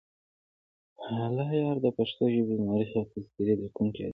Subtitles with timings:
[1.25, 4.09] الله یار دپښتو ژبې مؤرخ او تذکرې لیکونی ادیب وو.